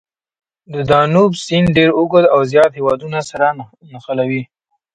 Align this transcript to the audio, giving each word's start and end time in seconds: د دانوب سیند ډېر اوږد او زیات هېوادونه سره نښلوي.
د 0.73 0.75
دانوب 0.91 1.31
سیند 1.45 1.67
ډېر 1.77 1.89
اوږد 1.99 2.25
او 2.33 2.39
زیات 2.51 2.71
هېوادونه 2.79 3.19
سره 3.29 3.47
نښلوي. 3.91 4.43